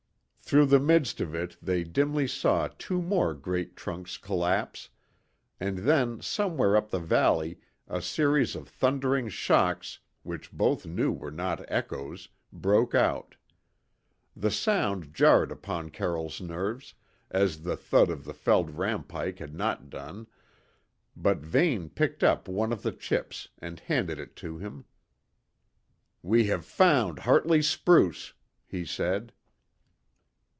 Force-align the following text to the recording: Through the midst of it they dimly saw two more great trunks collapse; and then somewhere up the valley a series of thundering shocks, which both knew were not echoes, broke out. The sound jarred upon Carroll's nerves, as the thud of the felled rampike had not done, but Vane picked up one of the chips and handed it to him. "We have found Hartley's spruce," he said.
Through 0.51 0.65
the 0.65 0.81
midst 0.81 1.21
of 1.21 1.33
it 1.33 1.55
they 1.61 1.85
dimly 1.85 2.27
saw 2.27 2.67
two 2.77 3.01
more 3.01 3.33
great 3.33 3.77
trunks 3.77 4.17
collapse; 4.17 4.89
and 5.61 5.77
then 5.77 6.19
somewhere 6.19 6.75
up 6.75 6.89
the 6.89 6.99
valley 6.99 7.61
a 7.87 8.01
series 8.01 8.53
of 8.53 8.67
thundering 8.67 9.29
shocks, 9.29 9.99
which 10.23 10.51
both 10.51 10.85
knew 10.85 11.13
were 11.13 11.31
not 11.31 11.63
echoes, 11.71 12.27
broke 12.51 12.93
out. 12.93 13.37
The 14.35 14.51
sound 14.51 15.13
jarred 15.13 15.53
upon 15.53 15.89
Carroll's 15.89 16.41
nerves, 16.41 16.95
as 17.29 17.61
the 17.63 17.77
thud 17.77 18.09
of 18.09 18.25
the 18.25 18.33
felled 18.33 18.71
rampike 18.71 19.39
had 19.39 19.55
not 19.55 19.89
done, 19.89 20.27
but 21.15 21.37
Vane 21.37 21.87
picked 21.87 22.25
up 22.25 22.49
one 22.49 22.73
of 22.73 22.81
the 22.81 22.91
chips 22.91 23.47
and 23.59 23.79
handed 23.79 24.19
it 24.19 24.35
to 24.43 24.57
him. 24.57 24.83
"We 26.21 26.47
have 26.47 26.65
found 26.65 27.19
Hartley's 27.19 27.69
spruce," 27.69 28.33
he 28.65 28.83
said. 28.83 29.31